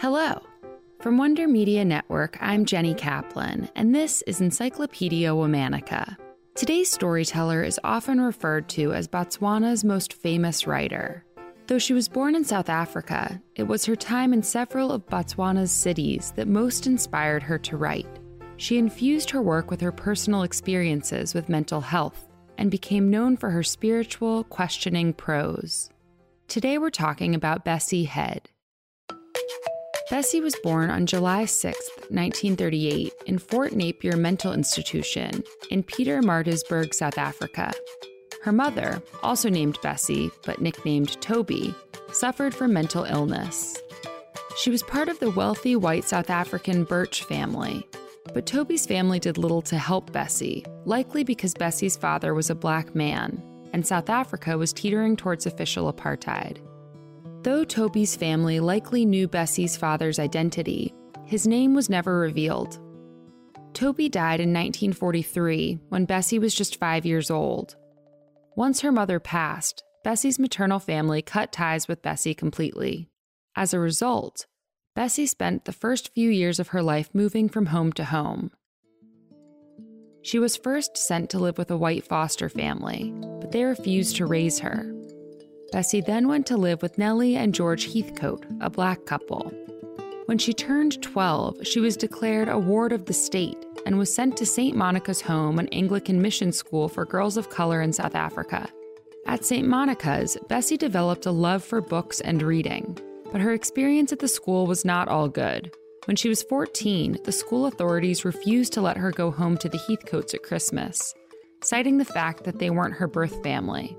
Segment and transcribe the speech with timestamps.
[0.00, 0.40] Hello.
[1.02, 6.16] From Wonder Media Network, I'm Jenny Kaplan, and this is Encyclopedia Womannica.
[6.54, 11.22] Today's storyteller is often referred to as Botswana's most famous writer.
[11.66, 15.70] Though she was born in South Africa, it was her time in several of Botswana's
[15.70, 18.08] cities that most inspired her to write.
[18.56, 22.26] She infused her work with her personal experiences with mental health
[22.56, 25.90] and became known for her spiritual, questioning prose.
[26.48, 28.49] Today we're talking about Bessie Head.
[30.10, 31.78] Bessie was born on July 6,
[32.08, 37.72] 1938, in Fort Napier Mental Institution in Peter Pietermaritzburg, South Africa.
[38.42, 41.72] Her mother, also named Bessie but nicknamed Toby,
[42.10, 43.80] suffered from mental illness.
[44.58, 47.86] She was part of the wealthy white South African Birch family,
[48.34, 52.96] but Toby's family did little to help Bessie, likely because Bessie's father was a black
[52.96, 53.40] man
[53.72, 56.58] and South Africa was teetering towards official apartheid.
[57.42, 60.92] Though Toby's family likely knew Bessie's father's identity,
[61.24, 62.78] his name was never revealed.
[63.72, 67.76] Toby died in 1943 when Bessie was just five years old.
[68.56, 73.08] Once her mother passed, Bessie's maternal family cut ties with Bessie completely.
[73.56, 74.44] As a result,
[74.94, 78.50] Bessie spent the first few years of her life moving from home to home.
[80.20, 84.26] She was first sent to live with a white foster family, but they refused to
[84.26, 84.94] raise her.
[85.72, 89.52] Bessie then went to live with Nellie and George Heathcote, a black couple.
[90.26, 94.36] When she turned 12, she was declared a ward of the state and was sent
[94.36, 94.76] to St.
[94.76, 98.68] Monica's Home, an Anglican mission school for girls of color in South Africa.
[99.26, 99.66] At St.
[99.66, 102.98] Monica's, Bessie developed a love for books and reading,
[103.30, 105.72] but her experience at the school was not all good.
[106.06, 109.78] When she was 14, the school authorities refused to let her go home to the
[109.78, 111.14] Heathcotes at Christmas,
[111.62, 113.96] citing the fact that they weren't her birth family.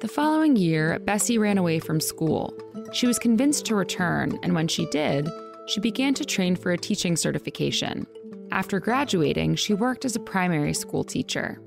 [0.00, 2.52] The following year, Bessie ran away from school.
[2.92, 5.26] She was convinced to return, and when she did,
[5.68, 8.06] she began to train for a teaching certification.
[8.52, 11.58] After graduating, she worked as a primary school teacher.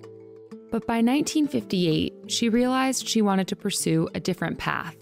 [0.69, 4.95] But by 1958, she realized she wanted to pursue a different path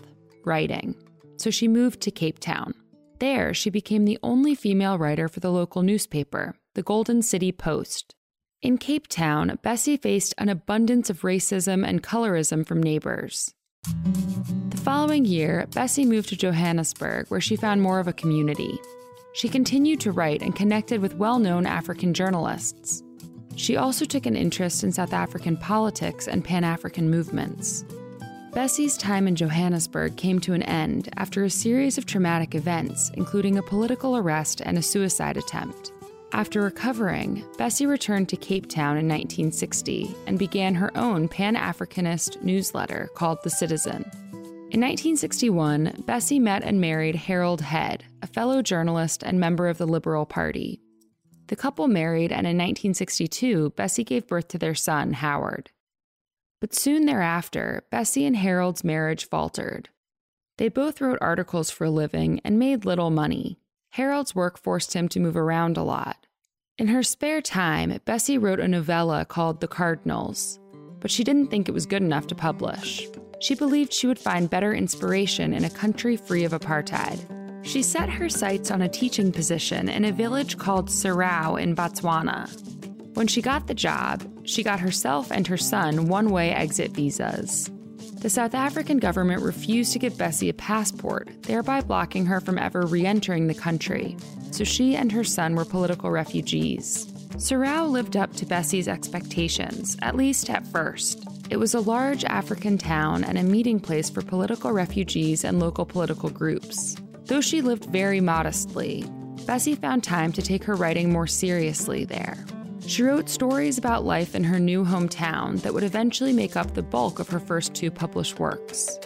[0.45, 0.95] writing.
[1.35, 2.73] So she moved to Cape Town.
[3.19, 8.15] There, she became the only female writer for the local newspaper, the Golden City Post,
[8.61, 13.53] in Cape Town, Bessie faced an abundance of racism and colorism from neighbors.
[14.69, 18.79] The following year, Bessie moved to Johannesburg, where she found more of a community.
[19.33, 23.03] She continued to write and connected with well known African journalists.
[23.55, 27.85] She also took an interest in South African politics and Pan African movements.
[28.53, 33.57] Bessie's time in Johannesburg came to an end after a series of traumatic events, including
[33.57, 35.91] a political arrest and a suicide attempt.
[36.33, 42.43] After recovering, Bessie returned to Cape Town in 1960 and began her own Pan Africanist
[42.43, 44.03] newsletter called The Citizen.
[44.69, 49.87] In 1961, Bessie met and married Harold Head, a fellow journalist and member of the
[49.87, 50.81] Liberal Party.
[51.47, 55.71] The couple married, and in 1962, Bessie gave birth to their son, Howard.
[56.59, 59.87] But soon thereafter, Bessie and Harold's marriage faltered.
[60.57, 63.59] They both wrote articles for a living and made little money.
[63.91, 66.25] Harold's work forced him to move around a lot.
[66.77, 70.59] In her spare time, Bessie wrote a novella called The Cardinals,
[70.99, 73.07] but she didn't think it was good enough to publish.
[73.39, 77.65] She believed she would find better inspiration in a country free of apartheid.
[77.65, 82.47] She set her sights on a teaching position in a village called Serowe in Botswana.
[83.15, 87.69] When she got the job, she got herself and her son one way exit visas.
[88.19, 92.81] The South African government refused to give Bessie a passport, thereby blocking her from ever
[92.81, 94.17] re entering the country,
[94.49, 97.05] so she and her son were political refugees.
[97.35, 101.23] Serowe lived up to Bessie's expectations, at least at first.
[101.51, 105.85] It was a large African town and a meeting place for political refugees and local
[105.85, 106.97] political groups.
[107.25, 109.05] Though she lived very modestly,
[109.45, 112.43] Bessie found time to take her writing more seriously there.
[112.87, 116.81] She wrote stories about life in her new hometown that would eventually make up the
[116.81, 118.97] bulk of her first two published works.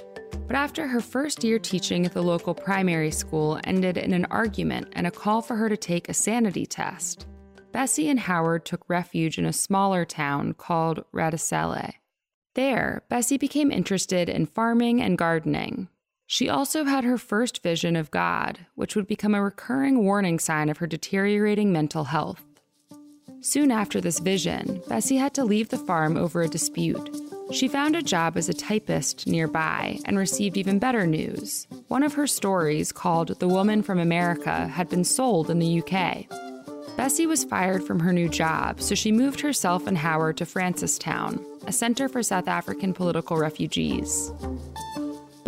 [0.46, 4.90] But after her first year teaching at the local primary school ended in an argument
[4.92, 7.26] and a call for her to take a sanity test,
[7.72, 11.94] Bessie and Howard took refuge in a smaller town called Radisele.
[12.54, 15.88] There, Bessie became interested in farming and gardening.
[16.28, 20.70] She also had her first vision of God, which would become a recurring warning sign
[20.70, 22.44] of her deteriorating mental health.
[23.44, 27.10] Soon after this vision, Bessie had to leave the farm over a dispute.
[27.52, 31.66] She found a job as a typist nearby and received even better news.
[31.88, 36.28] One of her stories, called The Woman from America, had been sold in the UK.
[36.96, 41.44] Bessie was fired from her new job, so she moved herself and Howard to Francistown,
[41.66, 44.32] a center for South African political refugees.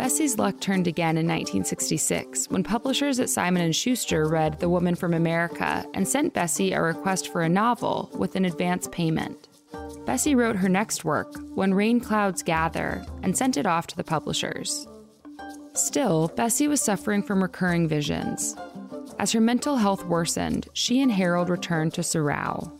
[0.04, 4.94] Bessie's luck turned again in 1966 when publishers at Simon & Schuster read The Woman
[4.96, 9.48] from America and sent Bessie a request for a novel with an advance payment.
[10.04, 14.04] Bessie wrote her next work, When Rain Clouds Gather, and sent it off to the
[14.04, 14.86] publishers.
[15.72, 18.54] Still, Bessie was suffering from recurring visions.
[19.18, 22.70] As her mental health worsened, she and Harold returned to Serowe.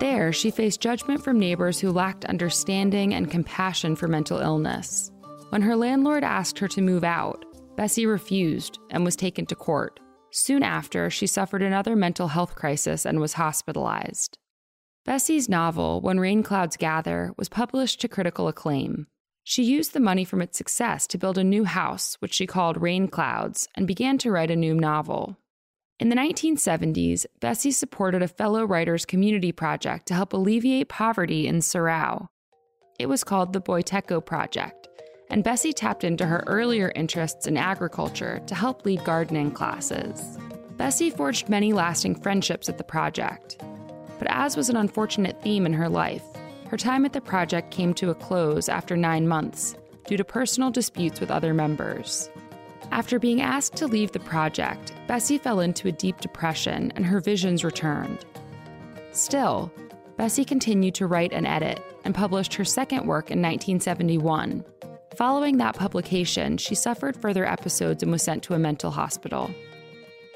[0.00, 5.12] There, she faced judgment from neighbors who lacked understanding and compassion for mental illness.
[5.50, 7.44] When her landlord asked her to move out,
[7.76, 10.00] Bessie refused and was taken to court.
[10.32, 14.38] Soon after, she suffered another mental health crisis and was hospitalized.
[15.04, 19.06] Bessie's novel, When Rain Clouds Gather, was published to critical acclaim.
[19.44, 22.82] She used the money from its success to build a new house, which she called
[22.82, 25.36] Rain Clouds, and began to write a new novel.
[26.00, 31.60] In the 1970s, Bessie supported a fellow writers community project to help alleviate poverty in
[31.60, 32.26] Serowe.
[32.98, 34.85] It was called the Boiteko Project,
[35.30, 40.38] and Bessie tapped into her earlier interests in agriculture to help lead gardening classes.
[40.76, 43.62] Bessie forged many lasting friendships at the project.
[44.18, 46.22] But as was an unfortunate theme in her life,
[46.68, 49.74] her time at the project came to a close after nine months
[50.06, 52.30] due to personal disputes with other members.
[52.90, 57.20] After being asked to leave the project, Bessie fell into a deep depression and her
[57.20, 58.24] visions returned.
[59.12, 59.72] Still,
[60.16, 64.64] Bessie continued to write and edit and published her second work in 1971.
[65.16, 69.50] Following that publication, she suffered further episodes and was sent to a mental hospital.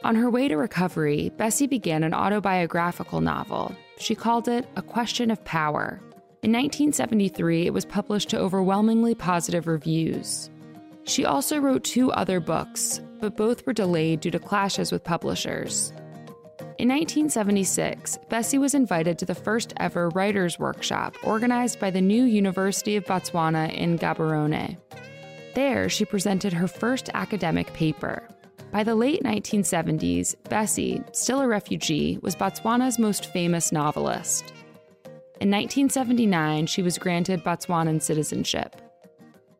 [0.05, 3.77] On her way to recovery, Bessie began an autobiographical novel.
[3.99, 6.01] She called it A Question of Power.
[6.43, 10.49] In 1973, it was published to overwhelmingly positive reviews.
[11.05, 15.93] She also wrote two other books, but both were delayed due to clashes with publishers.
[16.81, 22.25] In 1976, Bessie was invited to the first ever writers' workshop organized by the new
[22.25, 24.79] University of Botswana in Gaborone.
[25.55, 28.27] There, she presented her first academic paper.
[28.73, 34.55] By the late 1970s, Bessie, still a refugee, was Botswana's most famous novelist.
[35.39, 38.75] In 1979, she was granted Botswanan citizenship.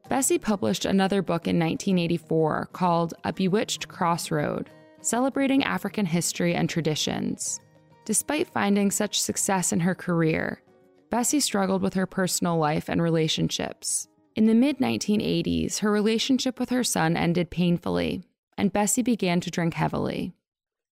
[0.09, 4.71] Bessie published another book in 1984 called A Bewitched Crossroad,
[5.01, 7.61] celebrating African history and traditions.
[8.05, 10.63] Despite finding such success in her career,
[11.11, 14.09] Bessie struggled with her personal life and relationships.
[14.37, 18.23] In the mid 1980s, her relationship with her son ended painfully,
[18.57, 20.35] and Bessie began to drink heavily.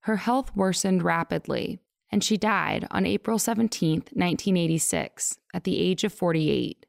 [0.00, 6.12] Her health worsened rapidly, and she died on April 17, 1986, at the age of
[6.12, 6.86] 48.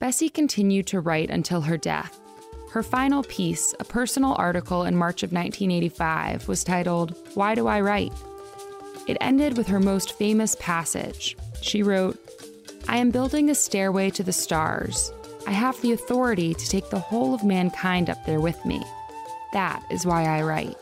[0.00, 2.20] Bessie continued to write until her death,
[2.72, 7.82] her final piece, a personal article in March of 1985, was titled, Why Do I
[7.82, 8.14] Write?
[9.06, 11.36] It ended with her most famous passage.
[11.60, 12.18] She wrote,
[12.88, 15.12] I am building a stairway to the stars.
[15.46, 18.82] I have the authority to take the whole of mankind up there with me.
[19.52, 20.78] That is why I write.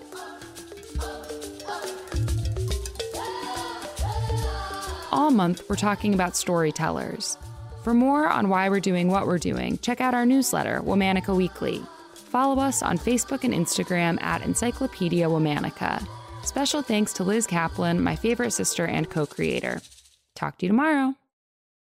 [5.10, 7.36] All month, we're talking about storytellers.
[7.82, 11.82] For more on why we're doing what we're doing, check out our newsletter, Womannica Weekly.
[12.14, 16.06] Follow us on Facebook and Instagram at Encyclopedia Womannica.
[16.42, 19.80] Special thanks to Liz Kaplan, my favorite sister and co creator.
[20.36, 21.14] Talk to you tomorrow.